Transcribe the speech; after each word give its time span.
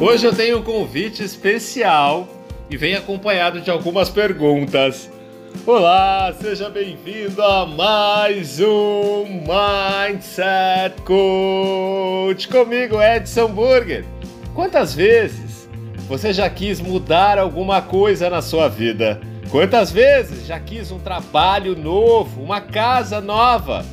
Hoje 0.00 0.24
eu 0.24 0.32
tenho 0.32 0.58
um 0.58 0.62
convite 0.62 1.24
especial 1.24 2.28
e 2.70 2.76
vem 2.76 2.94
acompanhado 2.94 3.60
de 3.60 3.68
algumas 3.68 4.08
perguntas. 4.08 5.10
Olá, 5.66 6.32
seja 6.40 6.70
bem-vindo 6.70 7.42
a 7.42 7.66
mais 7.66 8.60
um 8.60 9.24
Mindset 9.42 11.02
Coach 11.02 12.46
comigo, 12.46 13.02
Edson 13.02 13.48
Burger. 13.48 14.04
Quantas 14.54 14.94
vezes 14.94 15.68
você 16.08 16.32
já 16.32 16.48
quis 16.48 16.80
mudar 16.80 17.36
alguma 17.36 17.82
coisa 17.82 18.30
na 18.30 18.40
sua 18.40 18.68
vida? 18.68 19.20
Quantas 19.50 19.90
vezes 19.90 20.46
já 20.46 20.60
quis 20.60 20.92
um 20.92 21.00
trabalho 21.00 21.76
novo, 21.76 22.40
uma 22.40 22.60
casa 22.60 23.20
nova, 23.20 23.84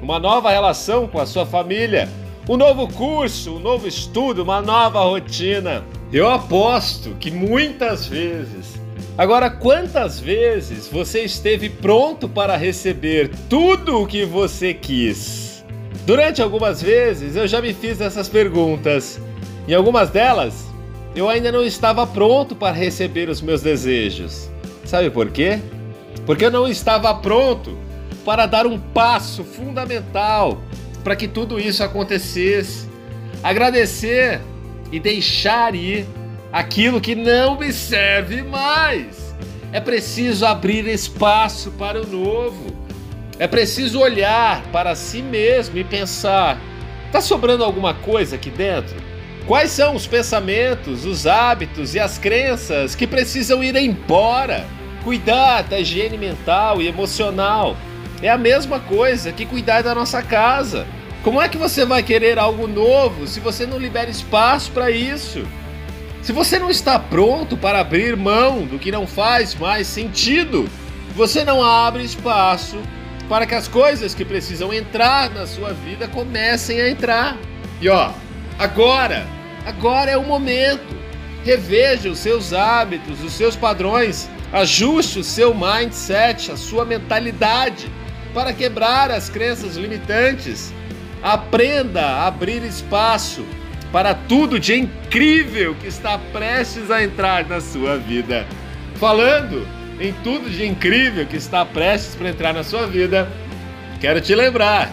uma 0.00 0.18
nova 0.18 0.50
relação 0.50 1.06
com 1.06 1.20
a 1.20 1.26
sua 1.26 1.44
família? 1.44 2.08
Um 2.50 2.56
novo 2.56 2.88
curso, 2.88 3.54
um 3.54 3.58
novo 3.60 3.86
estudo, 3.86 4.42
uma 4.42 4.60
nova 4.60 5.04
rotina. 5.04 5.84
Eu 6.12 6.28
aposto 6.28 7.10
que 7.20 7.30
muitas 7.30 8.06
vezes. 8.06 8.74
Agora, 9.16 9.48
quantas 9.48 10.18
vezes 10.18 10.88
você 10.88 11.20
esteve 11.20 11.68
pronto 11.70 12.28
para 12.28 12.56
receber 12.56 13.30
tudo 13.48 14.02
o 14.02 14.06
que 14.06 14.24
você 14.24 14.74
quis? 14.74 15.64
Durante 16.04 16.42
algumas 16.42 16.82
vezes 16.82 17.36
eu 17.36 17.46
já 17.46 17.62
me 17.62 17.72
fiz 17.72 18.00
essas 18.00 18.28
perguntas. 18.28 19.20
Em 19.68 19.74
algumas 19.74 20.10
delas, 20.10 20.66
eu 21.14 21.28
ainda 21.28 21.52
não 21.52 21.64
estava 21.64 22.04
pronto 22.04 22.56
para 22.56 22.74
receber 22.74 23.28
os 23.28 23.40
meus 23.40 23.62
desejos. 23.62 24.50
Sabe 24.84 25.08
por 25.08 25.30
quê? 25.30 25.60
Porque 26.26 26.46
eu 26.46 26.50
não 26.50 26.66
estava 26.66 27.14
pronto 27.14 27.78
para 28.24 28.46
dar 28.46 28.66
um 28.66 28.76
passo 28.76 29.44
fundamental 29.44 30.58
para 31.02 31.16
que 31.16 31.26
tudo 31.26 31.58
isso 31.58 31.82
acontecesse. 31.82 32.88
Agradecer 33.42 34.40
e 34.92 35.00
deixar 35.00 35.74
ir 35.74 36.06
aquilo 36.52 37.00
que 37.00 37.14
não 37.14 37.58
me 37.58 37.72
serve 37.72 38.42
mais. 38.42 39.34
É 39.72 39.80
preciso 39.80 40.44
abrir 40.44 40.86
espaço 40.86 41.70
para 41.72 42.00
o 42.00 42.06
novo. 42.06 42.76
É 43.38 43.46
preciso 43.46 44.00
olhar 44.00 44.62
para 44.72 44.94
si 44.94 45.22
mesmo 45.22 45.78
e 45.78 45.84
pensar: 45.84 46.58
está 47.06 47.20
sobrando 47.20 47.64
alguma 47.64 47.94
coisa 47.94 48.36
aqui 48.36 48.50
dentro? 48.50 48.96
Quais 49.46 49.70
são 49.70 49.94
os 49.94 50.06
pensamentos, 50.06 51.04
os 51.04 51.26
hábitos 51.26 51.94
e 51.94 51.98
as 51.98 52.18
crenças 52.18 52.94
que 52.94 53.06
precisam 53.06 53.64
ir 53.64 53.74
embora? 53.76 54.66
Cuidar 55.02 55.62
da 55.62 55.80
higiene 55.80 56.18
mental 56.18 56.82
e 56.82 56.86
emocional 56.86 57.76
é 58.22 58.28
a 58.28 58.36
mesma 58.36 58.78
coisa 58.80 59.32
que 59.32 59.46
cuidar 59.46 59.82
da 59.82 59.94
nossa 59.94 60.22
casa. 60.22 60.86
Como 61.22 61.40
é 61.40 61.50
que 61.50 61.58
você 61.58 61.84
vai 61.84 62.02
querer 62.02 62.38
algo 62.38 62.66
novo 62.66 63.26
se 63.26 63.40
você 63.40 63.66
não 63.66 63.78
libera 63.78 64.08
espaço 64.08 64.70
para 64.72 64.90
isso? 64.90 65.46
Se 66.22 66.32
você 66.32 66.58
não 66.58 66.70
está 66.70 66.98
pronto 66.98 67.58
para 67.58 67.80
abrir 67.80 68.16
mão 68.16 68.64
do 68.64 68.78
que 68.78 68.90
não 68.90 69.06
faz 69.06 69.54
mais 69.54 69.86
sentido, 69.86 70.66
você 71.14 71.44
não 71.44 71.62
abre 71.62 72.02
espaço 72.02 72.78
para 73.28 73.46
que 73.46 73.54
as 73.54 73.68
coisas 73.68 74.14
que 74.14 74.24
precisam 74.24 74.72
entrar 74.72 75.28
na 75.30 75.46
sua 75.46 75.74
vida 75.74 76.08
comecem 76.08 76.80
a 76.80 76.88
entrar. 76.88 77.36
E 77.82 77.88
ó, 77.90 78.12
agora, 78.58 79.26
agora 79.66 80.10
é 80.10 80.16
o 80.16 80.24
momento. 80.24 80.98
Reveja 81.44 82.08
os 82.08 82.18
seus 82.18 82.54
hábitos, 82.54 83.22
os 83.22 83.32
seus 83.32 83.54
padrões, 83.56 84.28
ajuste 84.52 85.18
o 85.18 85.24
seu 85.24 85.54
mindset, 85.54 86.50
a 86.50 86.56
sua 86.56 86.86
mentalidade 86.86 87.90
para 88.32 88.54
quebrar 88.54 89.10
as 89.10 89.28
crenças 89.28 89.76
limitantes. 89.76 90.72
Aprenda 91.22 92.00
a 92.00 92.26
abrir 92.28 92.62
espaço 92.64 93.44
para 93.92 94.14
tudo 94.14 94.58
de 94.58 94.74
incrível 94.74 95.74
que 95.74 95.86
está 95.86 96.16
prestes 96.16 96.90
a 96.90 97.02
entrar 97.02 97.46
na 97.46 97.60
sua 97.60 97.98
vida. 97.98 98.46
Falando 98.94 99.66
em 100.00 100.14
tudo 100.24 100.48
de 100.48 100.64
incrível 100.64 101.26
que 101.26 101.36
está 101.36 101.64
prestes 101.64 102.14
para 102.14 102.30
entrar 102.30 102.54
na 102.54 102.64
sua 102.64 102.86
vida, 102.86 103.28
quero 104.00 104.20
te 104.20 104.34
lembrar: 104.34 104.90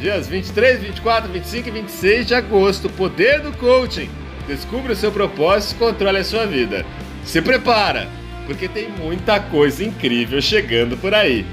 dias 0.00 0.26
23, 0.26 0.80
24, 0.80 1.30
25 1.30 1.68
e 1.68 1.70
26 1.70 2.26
de 2.26 2.34
agosto, 2.34 2.88
Poder 2.88 3.40
do 3.40 3.52
Coaching. 3.52 4.10
Descubra 4.48 4.94
o 4.94 4.96
seu 4.96 5.12
propósito 5.12 5.76
e 5.76 5.78
controle 5.78 6.18
a 6.18 6.24
sua 6.24 6.46
vida. 6.46 6.84
Se 7.22 7.40
prepara, 7.40 8.08
porque 8.46 8.66
tem 8.66 8.88
muita 8.88 9.38
coisa 9.38 9.84
incrível 9.84 10.40
chegando 10.40 10.96
por 10.96 11.14
aí. 11.14 11.46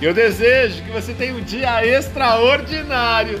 Eu 0.00 0.12
desejo 0.12 0.82
que 0.84 0.90
você 0.90 1.14
tenha 1.14 1.34
um 1.34 1.40
dia 1.40 1.84
extraordinário 1.84 3.40